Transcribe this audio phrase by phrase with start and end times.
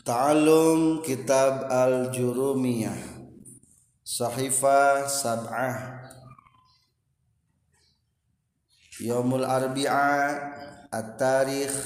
[0.00, 2.96] Ta'alum Kitab Al-Jurumiyah.
[4.00, 6.08] Sahifah Sab'ah.
[9.04, 10.40] Yomul Arbi'a
[10.88, 11.76] At-Tarikh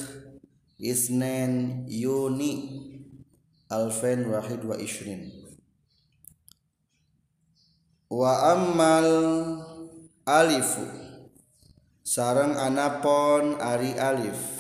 [0.78, 2.86] Isnen Yuni
[3.74, 5.34] Alfen Wahid wa Ishrin.
[8.06, 9.10] Wa ammal
[10.22, 10.86] alifu.
[12.06, 14.53] Sarang anapon ari alif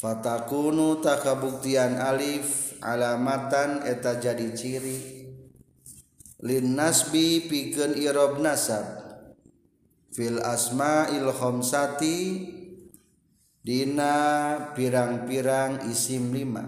[0.00, 4.96] Fatakunu tak kabuktian alif alamatan eta jadi ciri.
[6.40, 8.80] Lin nasbi pikeun irob nasab.
[10.08, 12.48] Fil asma il khomsati
[13.60, 14.16] dina
[14.72, 16.64] pirang-pirang isim lima.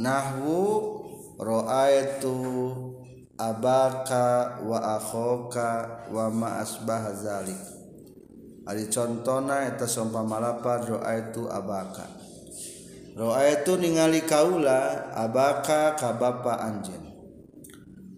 [0.00, 0.64] Nahwu
[1.36, 2.40] ro'aitu
[3.36, 7.77] abaka wa akhoka wa ma asbah zalik.
[8.68, 12.04] Ari contohna eta sompa malapar doa itu abaka.
[13.16, 17.00] Doa itu ningali kaula abaka ka bapa anjen.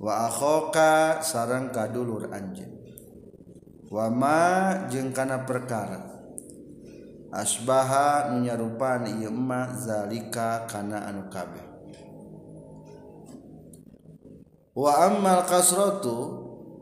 [0.02, 2.66] Wa akhoka sarang kadulur anjen.
[3.94, 6.02] Wama jeung kana perkara.
[7.30, 11.62] Asbaha nunyarupan ieu ma zalika kana anu kabeh.
[14.74, 16.17] Wa ammal kasratu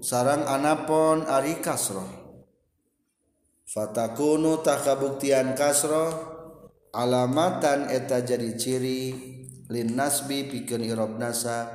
[0.01, 2.28] sarang anapon ari kasroh.
[3.69, 6.08] fatakunu tak kabuktian kasro
[6.97, 9.12] alamatan eta jadi ciri
[9.69, 11.69] lin nasbi pikeun irob nasa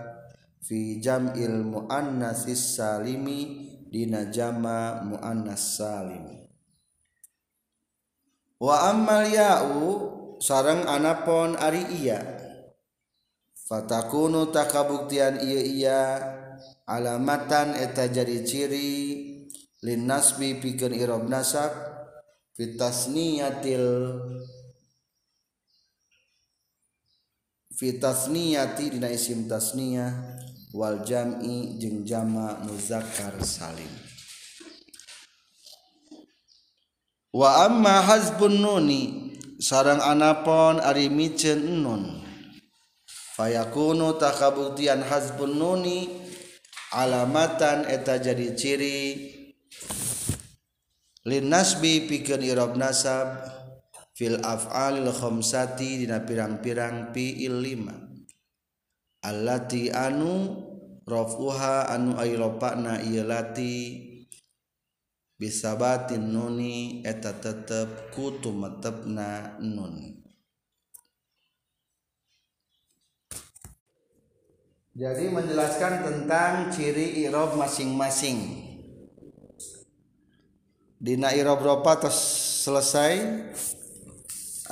[0.58, 6.49] fi jam'il muannasis salimi dina jama muannas salim
[8.58, 9.81] wa ammal ya'u
[10.41, 12.19] sareng anapon ari iya.
[13.64, 16.02] Fatakunu tak kabuktian iya iya
[16.83, 18.91] alamatan eta jadi ciri
[19.84, 21.72] lin nasbi pikeun irob nasab
[22.56, 24.16] fitasniyatil
[27.76, 30.39] fitasniyati dina isim tasniyah
[30.72, 33.89] wal jam'i jeung jama muzakkar salim.
[37.33, 42.04] Wa amma hazbun nuni sarang anapon ari miceun nun.
[43.33, 46.05] Fayakunu takabuktian hazbun nuni
[46.94, 49.33] alamatan eta jadi ciri
[51.23, 53.48] lin nasbi pikeun irob nasab
[54.11, 57.95] fil af'alil khamsati dina pirang-pirang fi'il lima
[59.23, 60.52] allati anu
[61.08, 64.04] rafuha anu ailopana ieu lati
[65.39, 70.23] bisabatin nuni eta tetep kutu metepna nun
[74.94, 78.63] jadi menjelaskan tentang ciri irob masing-masing
[81.03, 82.15] dina irob ropa terus
[82.64, 83.43] selesai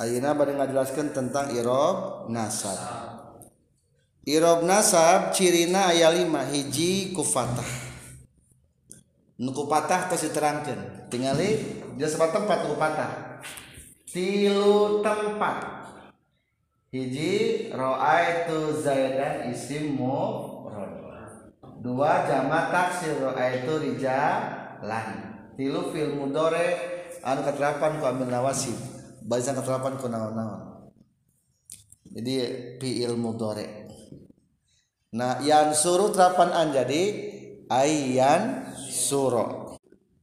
[0.00, 2.80] Ayeuna bade ngajelaskeun tentang irob nasab.
[4.24, 7.68] Irob nasab cirina aya 5 hiji ku fatah.
[9.36, 11.12] Nu ku patah tos diterangkeun.
[11.12, 11.50] Tingali
[12.00, 13.44] dia sepat tempat ku patah.
[14.08, 15.84] Tilu tempat.
[16.88, 21.04] Hiji ra'aitu zaidan isim mufrad.
[21.84, 25.31] Dua jamak taksir ra'aitu rijalan.
[25.52, 26.66] Tilu fil mudore
[27.20, 28.74] anu katerapan ku amil nawasib
[29.22, 30.90] bahasa keterapan ku naon-naon.
[32.12, 32.34] Jadi
[32.76, 33.88] fi'il mudhari
[35.12, 37.02] nah yan suru terapan an jadi
[37.68, 39.76] ayyan suro.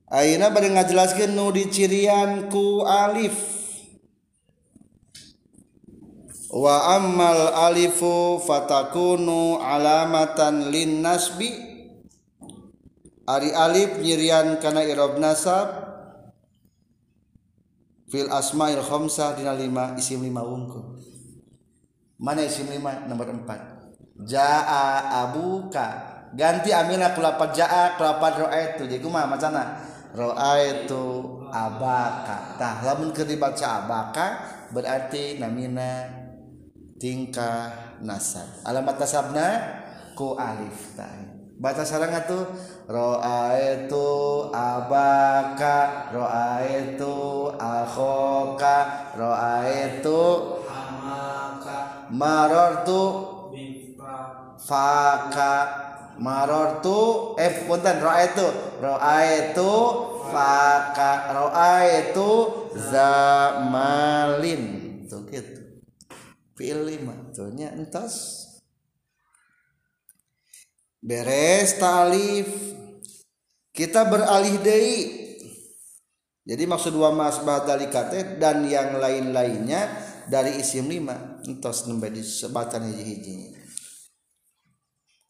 [0.10, 3.38] Ayeuna bade ngajelaskeun nu dicirian ku alif.
[6.50, 11.69] Wa ammal alifu fatakunu alamatan lin nasbi
[13.30, 15.86] ari alif nyirian kana irob nasab.
[18.10, 20.98] Fil asma'il khamsah dina lima isim lima wungkul.
[22.18, 23.06] Mana isim lima?
[23.06, 23.62] Nomor empat.
[24.26, 26.10] Jaa abuka.
[26.34, 28.90] Ganti amina kulapat jaa kulapat ro'aitu.
[28.90, 29.78] Jadi kumaha macana
[30.18, 31.02] ro'aitu
[31.54, 32.58] abaka.
[32.58, 34.28] Tah lamun keur abaka
[34.74, 36.10] berarti namina
[36.98, 38.50] tingkah nasab.
[38.66, 39.48] Alamat nasabna?
[40.18, 42.48] Ku alif tah baca sarang atuh
[42.88, 44.08] ro'aitu
[44.56, 47.16] abaka ro'aitu
[47.60, 48.76] akhoka
[49.20, 50.20] ro'aitu
[50.64, 52.08] amaka.
[52.16, 53.04] marortu
[53.52, 55.54] bifa faka
[56.16, 58.48] marortu eh punten ro'aitu
[58.80, 59.72] ro'aitu
[60.32, 62.30] faka ro'aitu
[62.88, 64.64] zamalin.
[65.12, 65.60] Tuh gitu.
[66.56, 68.48] Fi'il lima tuh nya entos
[71.00, 72.48] beres ta'alif.
[73.74, 74.96] Kita beralih dari
[76.44, 79.88] jadi maksud dua mas badalikate dan yang lain-lainnya
[80.28, 81.40] dari isim lima.
[81.48, 83.60] Entos nembe disebatan hiji-hijinya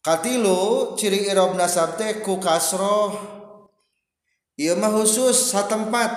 [0.00, 3.16] katilu ciri irob nasab teh ku kasroh.
[4.60, 6.12] Ieu mah khusus satempat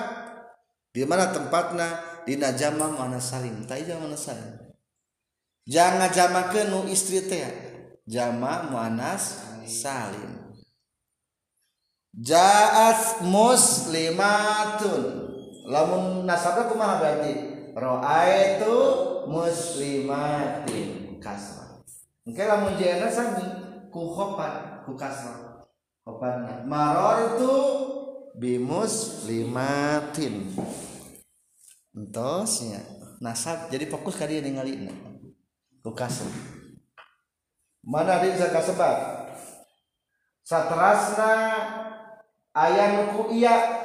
[0.91, 2.11] di mana tempatna?
[2.23, 3.67] Dina jama mana salim.
[3.67, 4.55] Tai jama mana salim?
[5.67, 7.72] Jangan jamakeun nu istri teh.
[8.03, 10.43] Jama muannas salim.
[12.13, 15.03] Ja'at muslimatun.
[15.65, 17.33] Lamun nasabna kumaha berarti?
[17.73, 18.75] Ra'aitu
[19.25, 21.17] muslimatin.
[21.17, 21.81] Kasrah.
[22.27, 23.47] Engke lamun jana sami
[23.89, 25.65] ku khopat ku kasrah.
[26.03, 27.55] Khofatna marartu
[28.37, 30.51] bi muslimatin
[31.95, 32.83] entosnya.
[33.23, 33.71] Nasab.
[33.71, 34.91] Jadi fokus ka dieu ningalina
[35.79, 36.62] ku kasrah
[37.83, 39.27] mana dia bisa kasebab
[40.43, 41.31] satrasna
[42.55, 43.83] ayah nuku iya.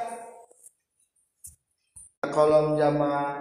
[2.19, 3.31] Kolom jama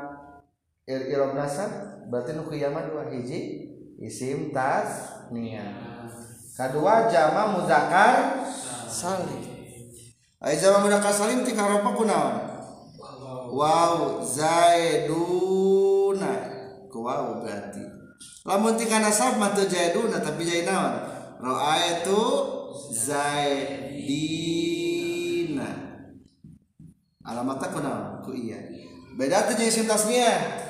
[0.87, 2.39] ir irob nasab berarti
[2.71, 3.67] mah dua hiji
[3.99, 5.67] isim tas nia.
[6.55, 8.47] Kedua jama muzakar
[8.87, 9.43] salim.
[10.39, 12.49] Ay jama muzakar salim tinggal ropa kunaon
[13.49, 16.31] wow zaiduna
[16.93, 17.85] ku berarti
[18.47, 20.95] lamun ti kana sab mah teu zaiduna tapi jadi naon
[21.39, 22.19] raaitu
[22.95, 24.19] zaidina.
[27.23, 28.25] Alamatna kunaon?
[28.25, 28.57] Ku iya.
[29.19, 30.67] Beda teh jeung isim tasniah.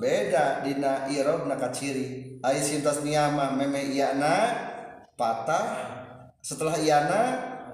[0.00, 4.56] Beda dina i'rabna ka ciri ai isim tasniah mah memeh iyana
[5.14, 5.66] patah
[6.40, 7.20] setelah iyana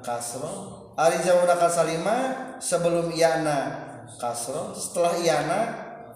[0.03, 0.85] kasro.
[0.97, 2.17] Ari zauna kasalima
[2.57, 3.85] sebelum iyana
[4.17, 5.59] kasro setelah iyana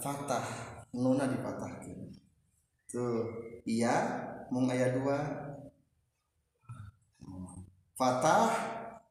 [0.00, 0.43] fatah.
[0.93, 1.80] Nuna dipatah.
[2.91, 3.31] Tuh.
[3.63, 3.95] Iya
[4.51, 5.19] mung aya dua.
[7.95, 8.51] Fatah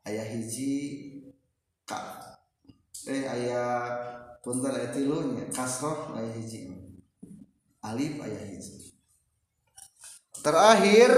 [0.03, 1.07] ayah hiji.
[1.87, 2.19] Ka
[3.07, 3.95] eh ayah
[4.43, 5.47] punten ayah tilu nya.
[5.49, 6.67] Kasroh ayah hiji.
[7.79, 8.91] Alif ayah hiji.
[10.43, 11.11] Terakhir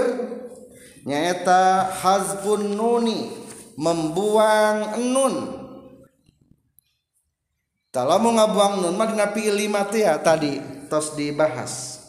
[1.02, 3.34] nyaeta hazbun nuni
[3.74, 5.34] membuang nun.
[7.92, 10.56] Kalau mau ngabuang nun mah dina teh ya tadi
[10.88, 12.01] tos dibahas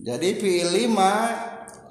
[0.00, 1.12] jadi fiil lima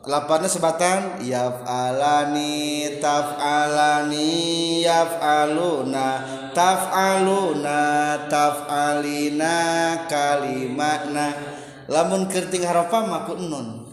[0.04, 4.30] lapannya sebatan yaf'alani taf'alani
[4.82, 6.08] yaf'aluna
[6.52, 7.80] taf'aluna
[8.26, 9.58] taf'alina
[10.10, 11.28] kalimatna
[11.86, 13.86] lamun kerting harofah maku nun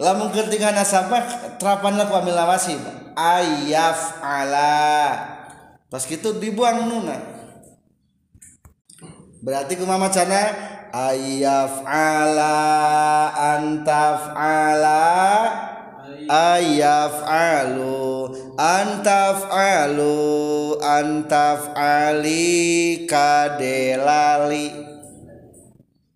[0.00, 2.80] lamun kerting nasabah terapan laku ambil lawasib
[3.20, 4.80] ayaf'ala.
[5.90, 7.18] Pas gitu dibuang nuna.
[9.40, 10.52] Berarti kumama cana
[10.94, 12.56] ayaf'ala
[13.34, 15.02] antaf'ala.
[16.30, 17.98] Ayaf'alu
[18.54, 20.14] antaf'alu
[20.78, 22.46] antaf'ali
[23.10, 24.66] kadelali.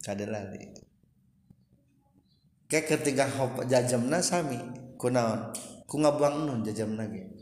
[0.07, 0.71] Kadelali.
[2.71, 3.27] Kayak ketika
[3.67, 4.63] jajamna sami.
[4.95, 5.51] Kunaon?
[5.91, 7.34] Ku ngabuang nun jajamna ge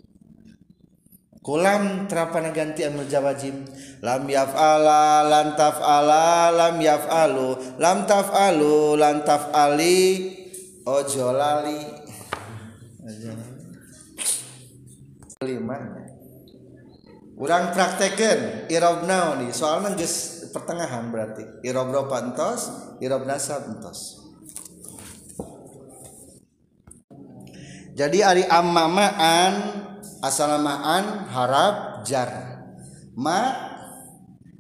[1.43, 3.67] kulam terapana ganti amil jawajim.
[4.03, 10.01] Lam yaf'ala lan taf'ala lam yaf'alu lam taf'alu lan taf'ali.
[10.83, 11.83] Ojo lali.
[15.43, 15.79] Lima
[17.43, 21.43] Urang praktekeun irob naon soalnya geus pertengahan berarti.
[21.67, 22.71] Irob ropa entos
[23.03, 24.23] irob nasab entos
[27.93, 29.53] jadi ari ammamaan
[30.23, 32.31] asalamaan harap jar.
[33.19, 33.53] Ma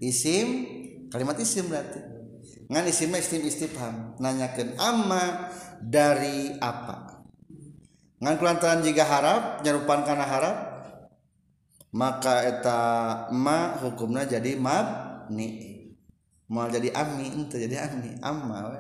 [0.03, 0.67] isim
[1.09, 2.03] kalimat isim berarti.
[2.69, 7.25] Ngan isim isim istifham nanyakan amma dari apa?
[8.19, 10.57] Ngan kulantaran jika harap nyerupan karena harap
[11.93, 12.81] maka eta
[13.31, 15.71] ma hukumnya jadi mabni.
[16.53, 18.77] Mau jadi ami itu jadi ami amma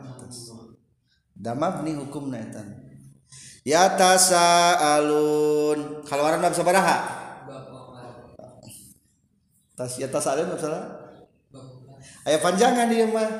[1.33, 2.82] da mabni hukumna eta
[3.63, 6.99] yatasa alun kalau orang sabaraha
[9.79, 11.15] tas yatasa alun salah
[12.27, 13.31] aya panjangan di mah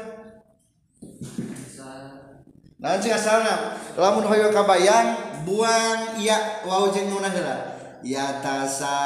[2.83, 7.75] nah sing asalna lamun hoyo kabayang buang ya wau jeung nunah heula.
[8.03, 8.99] Yatasa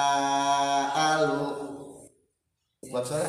[0.92, 1.52] alu
[2.88, 3.28] kuat salah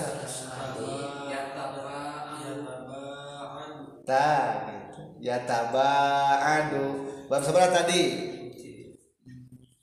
[4.08, 4.32] ta
[4.72, 5.20] gitu.
[5.20, 8.04] Yataba'adu bab seberapa tadi.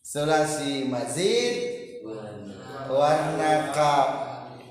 [0.04, 1.56] Sulasi mazid.
[2.84, 3.94] Warna ka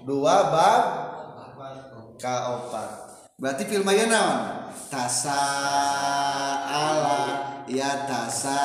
[0.05, 0.83] dua bab.
[2.21, 2.89] Ka opat.
[3.41, 4.39] Berarti filmnya naon
[4.89, 5.41] tasa
[6.65, 7.21] ala.
[7.69, 8.61] Ya tasa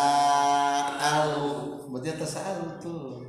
[0.98, 1.84] alu.
[1.88, 3.24] Berarti tasa alu tuh.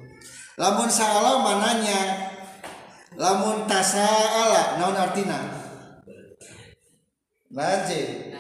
[0.60, 2.30] Lamun salah mananya?
[3.20, 5.60] Lamun tasa'ala naon artina
[7.50, 8.32] nanti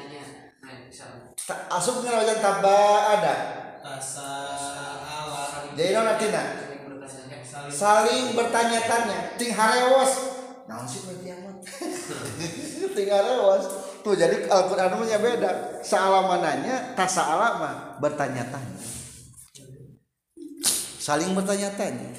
[1.49, 2.79] asup dengan wajan taba
[3.17, 3.35] ada?
[3.79, 4.49] Tasa
[5.79, 10.11] jadi naon artina saling bertanya saling saling bertanya-tanya ting harewas
[10.67, 11.55] naon sih berarti amat
[12.95, 13.63] ting harewas
[14.03, 15.51] tuh jadi Al-Quran nya beda.
[15.83, 18.79] Saalamananya tasa'ala mah bertanya-tanya
[20.99, 22.11] saling bertanya-tanya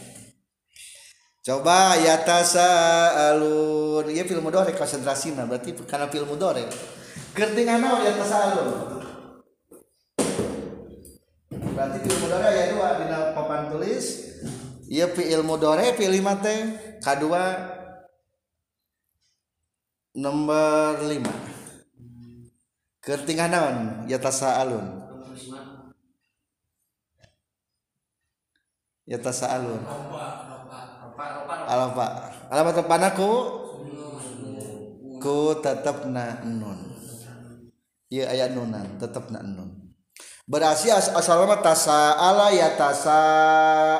[1.40, 2.68] coba ya tasa
[3.32, 6.64] alun ya film dore konsentrasi nah berarti karena film dore
[7.36, 8.99] naon ya tasa alun
[12.30, 14.06] berarti film dore ya dua di papan tulis.
[14.90, 16.54] Ya fi ilmu dore pilih mate
[17.02, 17.42] kedua
[20.14, 21.34] nomor lima.
[23.00, 23.76] Kertingan naon?
[24.06, 24.86] Ya tasa alun.
[25.34, 25.80] Lima
[29.10, 29.82] ya tasa alun.
[29.82, 32.10] Ropa ropa ropa ropa alamat
[32.50, 33.30] alamat depan aku
[33.82, 36.94] nun ku tetep na nun
[38.10, 39.89] iya ayat nunan tetep na nun
[40.50, 41.14] berarti as
[41.62, 43.18] tasa ala ya tasa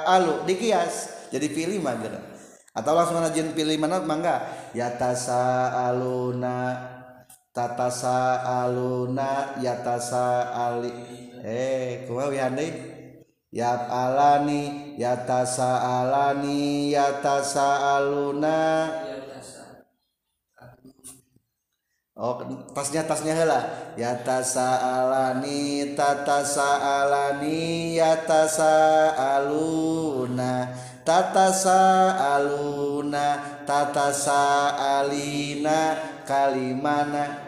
[0.02, 1.30] alu dikias.
[1.30, 2.18] Jadi pilih mah gitu.
[2.70, 4.46] atau langsung najin pilih mana mangga
[4.78, 6.78] ya tasa aluna
[7.50, 10.90] tatasa aluna ya tasa ali
[11.42, 12.66] eh kumaha wihande
[13.54, 14.94] ya alani.
[15.00, 18.58] Ya tasa alani ya tasa aluna
[19.06, 19.62] ya tasa
[22.20, 22.36] Oh,
[22.76, 23.64] tasnya tasnya heula.
[23.96, 30.52] Ya tasaalani tatasaalani ya tasaaluna
[31.00, 33.24] tatasaaluna
[33.64, 35.96] tatasaalina
[36.28, 37.40] kalimana.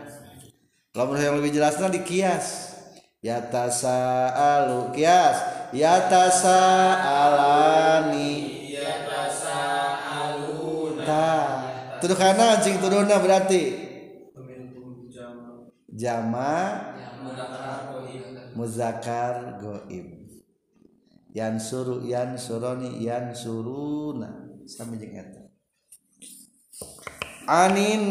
[0.97, 2.73] Lamun yang lebih jelasnya di kias.
[3.21, 5.69] Ya tasaalu kias.
[5.76, 7.12] Ya tasaalani
[8.73, 9.61] ya tasa
[10.17, 11.61] aluna ta.
[12.00, 13.91] Tuduh kana anjing tuduhna berarti
[15.92, 17.16] jama yang
[18.56, 20.25] muzakar goib.
[21.32, 24.28] Yan suru yan suroni yan suruna.
[24.68, 25.42] Sami jeung eta
[27.49, 28.04] anin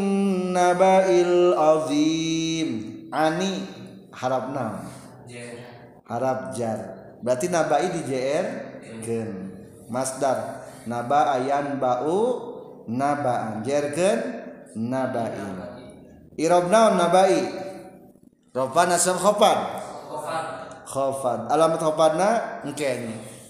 [0.53, 2.69] nabail azim.
[3.11, 3.67] Ani
[4.15, 4.55] harap
[5.27, 5.59] jer.
[6.07, 6.79] Harap jar.
[7.21, 8.45] Berarti nabai di jr
[9.03, 9.29] gen
[9.91, 10.65] masdar.
[10.89, 12.49] Naba ayan bau
[12.89, 13.61] nabaan.
[13.61, 14.19] Jergen
[14.73, 15.37] nabai
[16.39, 17.37] irob naon nabai
[18.51, 19.59] rofa nasab khofad
[20.11, 20.45] kofat
[20.83, 22.29] khofad alamat khopadna
[22.67, 22.87] engke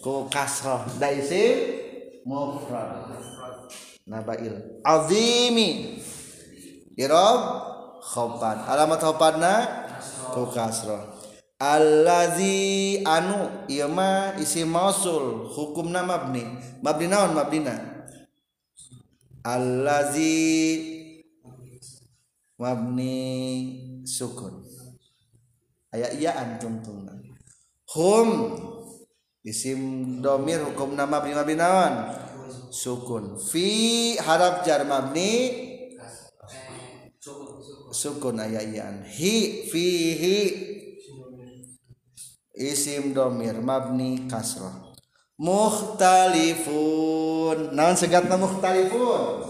[0.02, 0.82] ku kasroh.
[0.98, 1.78] Da isim
[2.26, 3.10] mufrad.
[4.06, 4.82] Nabail.
[4.86, 6.02] Azimi.
[6.98, 7.42] Irob
[8.02, 9.54] khofad alamat khopadna
[10.34, 11.18] ku kasroh.
[11.62, 15.50] Allazi anu ieu mah isim mausul.
[15.54, 16.46] Hukumna mabni.
[16.82, 18.06] Mabni naon mabnina
[19.46, 20.90] allazi.
[22.62, 23.18] Mabni
[24.06, 24.62] sukun
[25.92, 27.14] aya iyaan tungtungna
[27.96, 28.30] hum.
[29.42, 32.14] Isim domir hukum nama mabni mabni naon
[32.70, 33.42] sukun.
[33.42, 35.50] Fi harap jar mabni.
[37.18, 40.38] Suku suku sukun aya iyaan hi fihi
[42.54, 44.94] isim domir mabni kasroh
[45.42, 46.78] mukhtalifun.
[47.74, 49.42] Naon segatna mukhtalifun?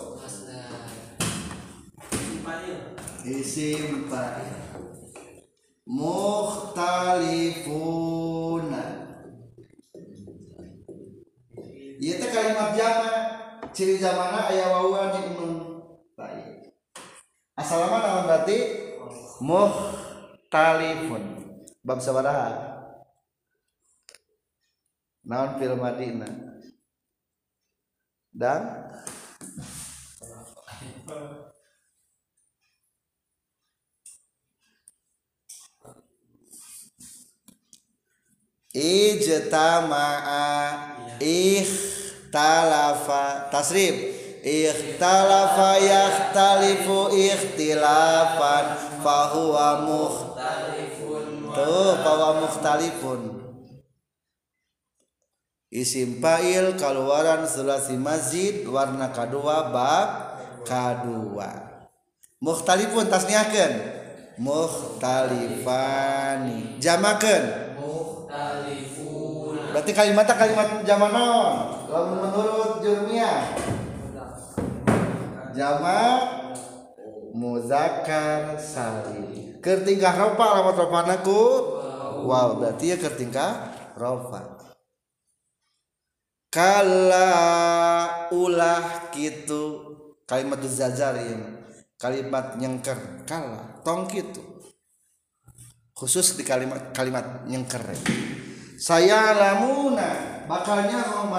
[3.27, 4.70] Isim fa'il
[5.91, 8.79] mukhtalifuna
[11.99, 13.11] ieu teh kalimat jama
[13.75, 15.83] ciri jamana aya wawan di nun
[16.15, 16.71] baik.
[17.59, 18.87] Asalama naon berarti
[19.43, 21.43] mukhtalifun.
[21.83, 22.55] Bab sabaraha?
[25.27, 26.55] Naon fil madina
[28.31, 28.95] dan?
[38.75, 40.47] ijtama'a
[41.19, 43.95] ikhtalafa tasrif.
[44.41, 48.65] Ikhtalafa yakhtalifu ikhtilafan
[49.05, 51.53] fahuwa mukhtalifun.
[51.53, 53.37] Tuh fahuwa mukhtalifun.
[55.71, 60.35] Isim fa'il keluaran sulasi masjid warna kedua bab
[60.67, 61.71] kedua
[62.41, 63.71] mukhtalifun tasniahkan
[64.41, 66.81] mukhtalifani.
[66.81, 67.70] Jamakan
[69.71, 71.55] berarti kalimatnya kalimat zaman naon
[71.91, 73.43] lamun menurut jurmiyah
[75.51, 76.01] jama
[77.35, 81.41] muzakkar salim ketingkah ropa alamat ropanaku
[82.23, 82.59] wow.
[82.59, 83.51] Berarti ya ketingkah
[83.99, 84.59] ropa
[86.51, 87.31] kala
[88.31, 89.95] ulah gitu
[90.27, 91.61] kalimat zajar ieu
[92.01, 92.97] kalimat nyengker.
[93.29, 94.41] Kalah tong kitu
[96.01, 97.85] khusus di kalimat kalimat nyengker
[98.81, 101.29] saya lamuna bakalnya mau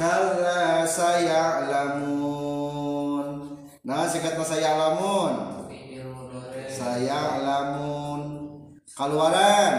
[0.00, 3.26] kala saya lamun.
[3.84, 5.68] Nah singkat saya lamun.
[6.72, 8.20] Saya lamun.
[8.96, 9.74] Keluaran.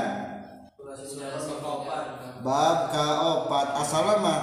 [2.42, 4.42] Bab kaopat asal mah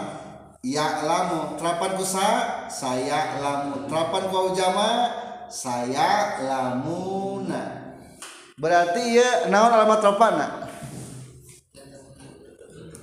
[0.62, 2.30] ya lamu terapan kusa
[2.70, 5.10] saya lamu terapan kau jama
[5.50, 7.77] saya lamuna
[8.58, 10.46] berarti ya naon alamat tropana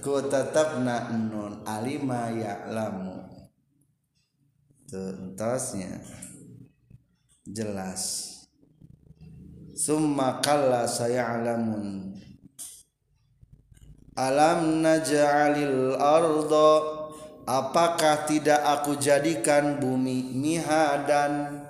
[0.04, 3.26] ku tetapna nun alima ya lamu
[4.96, 6.02] tuntasnya.
[7.46, 8.32] Jelas.
[9.76, 12.16] Summa kalla saya alamun
[14.16, 16.96] Alam naj'alil ardo
[17.44, 21.65] Apakah tidak aku jadikan bumi mihadan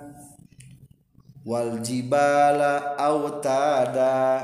[1.46, 4.42] Wal jibala autada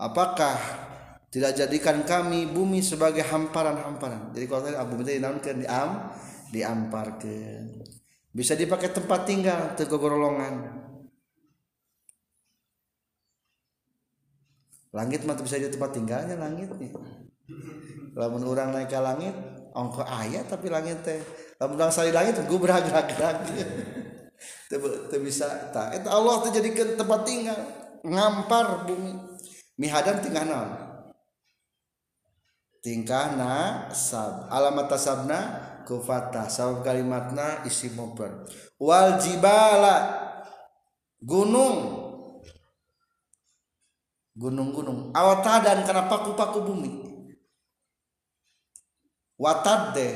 [0.00, 0.56] Apakah
[1.28, 4.32] tidak jadikan kami bumi sebagai hamparan-hamparan?
[4.32, 5.90] Jadi kalau tadi abu itu dinaunkan diam
[6.48, 7.84] Diamparkan.
[8.32, 10.84] Bisa dipakai tempat tinggal Tegogorolongan
[14.94, 16.94] langit mah bisa jadi tempat tinggalnya langit nih
[18.14, 19.34] lamun orang naik ke langit
[19.74, 21.18] ongko ayat tapi langit teh.
[21.58, 22.62] Lamun orang sari langit gue teu
[25.20, 27.60] bisa tak eta Allah terjadikan tempat tinggal.
[28.04, 29.16] Ngampar bumi.
[29.80, 30.70] Mihadan tingkah naon?
[32.84, 33.52] Tingkah na
[33.96, 35.40] sab alamat tasabna
[35.88, 36.52] kufata.
[36.52, 38.44] Sabab kalimatna isi mubhar
[38.76, 40.20] wal jibala
[41.20, 42.04] gunung.
[44.34, 45.14] Gunung-gunung.
[45.14, 46.90] Awatadan karena paku-paku bumi.
[49.38, 50.14] Watad deh.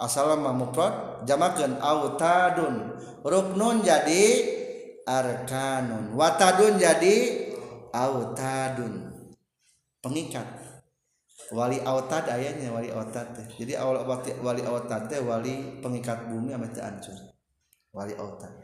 [0.00, 2.96] Asal mah mufrad jamakeun autadun.
[3.20, 4.24] Ruknun jadi
[5.04, 6.16] arkanun.
[6.16, 7.16] Watadun jadi
[7.92, 9.12] autadun.
[10.00, 10.60] Pengikat.
[11.50, 13.26] Wali autad ayahnya wali autad
[13.58, 17.10] jadi awal wali, autad teh wali pengikat bumi ame teu hancur
[17.90, 18.54] wali autad.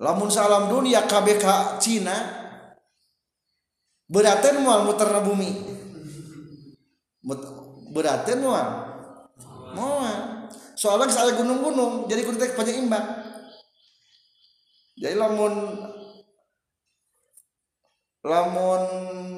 [0.00, 2.16] Lamun salam dunia KBK Cina
[4.08, 5.76] berarti mual muter bumi
[7.96, 8.92] berat nuan.
[9.72, 10.36] Mual
[10.76, 13.04] soalnya saya gunung-gunung jadi kudu teh penyeimbang
[14.96, 15.52] jadi lamun
[18.20, 18.82] lamun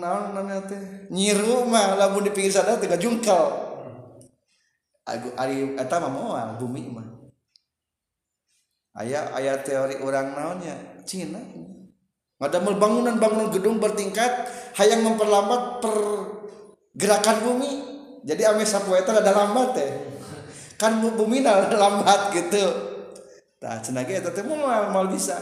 [0.03, 0.83] naon namanya teh?
[1.15, 3.69] Nyiru mah lamun di pinggir sana tiga jungkal
[5.09, 7.09] Agu, ari eta mah moal bumi mah.
[8.93, 11.41] Aya aya teori orang naonnya Cina.
[12.37, 17.98] Ngadamel bangunan-bangunan gedung bertingkat hayang memperlambat pergerakan bumi.
[18.25, 19.91] Jadi ame sapu eta ada lambat teh
[20.79, 22.65] kan bumi ada lambat gitu.
[23.63, 25.37] Nah cenah ge eta teh mal bisa.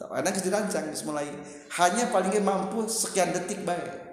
[0.00, 1.28] Enak dirancang mulai.
[1.76, 4.10] Hanya paling mampu sekian detik baik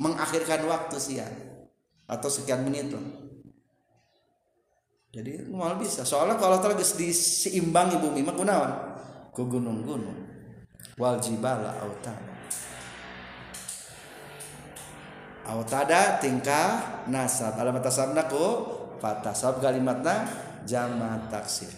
[0.00, 1.34] mengakhirkan waktu siang
[2.08, 3.26] atau sekian menit loh
[5.16, 6.04] jadi mal bisa.
[6.04, 8.72] Soalnya kalau terus diseimbangi bumi mah kunaon
[9.32, 10.28] ku gunung-gunung.
[11.00, 11.72] Wal jibala
[15.46, 16.68] autada autada tingkah
[17.06, 17.54] nasab.
[17.58, 18.66] Alamat nasabna ku
[18.98, 20.26] fatah sabab kalimatna
[20.66, 21.70] jama taksir.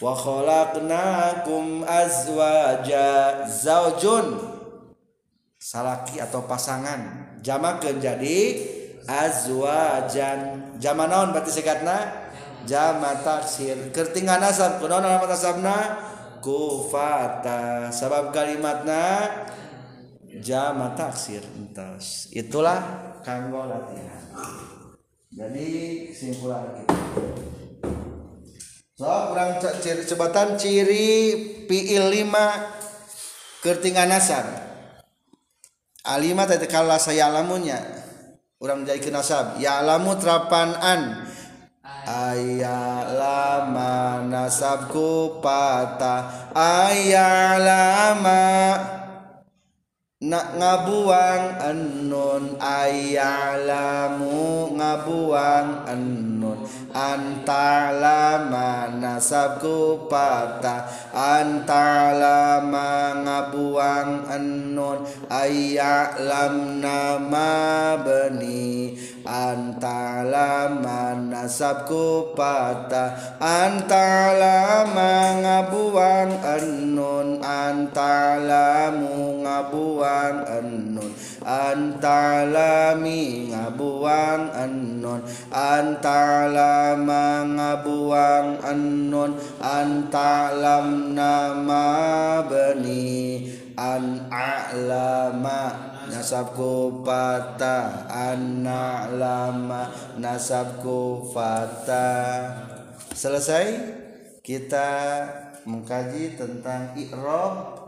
[0.00, 4.40] Wa khalaqnakum azwaja zaujun.
[5.60, 7.32] Salaki atau pasangan.
[7.40, 8.38] Jamakeun jadi
[9.04, 10.72] azwajan.
[10.80, 12.28] Jama naon berarti sikatna
[12.64, 13.92] jama taksir.
[13.92, 15.76] Kertingan nasab kunaon alamat nasabna
[16.44, 19.32] kufata sabab kalimatna
[20.44, 24.20] jama taksir entos itulah kanggo latihan.
[25.32, 25.66] Jadi
[26.12, 27.00] simpulan kita.
[28.94, 31.08] So kurang ciri sebatan ciri
[31.66, 32.70] piil lima
[33.64, 34.46] kertingan nasab.
[36.04, 37.80] Alima tadi kala saya alamunya.
[38.60, 39.58] Orang jadi nasab.
[39.58, 41.02] Ya alamu terapan an.
[42.04, 46.52] Ayah lama nasabku patah.
[46.54, 48.44] Ayah lama
[50.24, 56.64] Nak ngabuang annun Ayalamu ngabuang annun.
[56.96, 60.88] Antalama nasabku patah.
[61.12, 65.04] Antalama ngabuang annun.
[65.28, 67.52] Ayalam nama
[68.00, 81.12] beni Antalama nasabku patah Antalama ngabuang annun Antalamu ngabuang annun
[81.44, 85.20] antalami ngabuang anon
[85.52, 91.84] antalama ngabuang anon antalam nama
[92.48, 93.44] beni
[93.76, 99.82] an a'lama nasabku fata anak lama.
[100.22, 102.06] Nasabku fata.
[103.10, 103.66] Selesai.
[104.44, 104.90] Kita
[105.64, 107.82] mengkaji tentang i'rab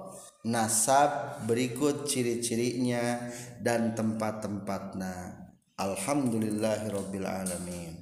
[0.49, 5.47] nasab berikut ciri-cirinya dan tempat-tempatnya.
[5.77, 8.01] Alhamdulillahirabbil alamin